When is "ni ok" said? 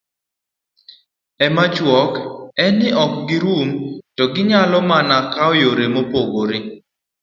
2.79-3.11